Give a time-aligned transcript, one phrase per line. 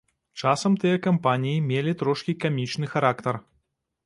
[0.43, 3.35] Часам тыя кампаніі мелі трошкі камічны характар.